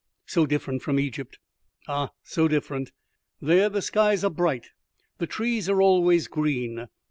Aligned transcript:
"So 0.25 0.47
different 0.47 0.81
from 0.81 0.99
Egypt 0.99 1.37
ah, 1.87 2.09
so 2.23 2.47
different. 2.47 2.91
There 3.39 3.69
the 3.69 3.83
skies 3.83 4.23
are 4.23 4.31
bright, 4.31 4.69
the 5.19 5.27
trees 5.27 5.69
are 5.69 5.79
always 5.79 6.27
green. 6.27 6.87